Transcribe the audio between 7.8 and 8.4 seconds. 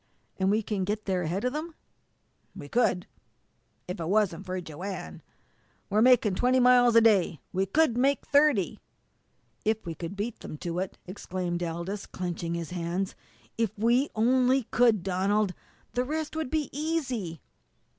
make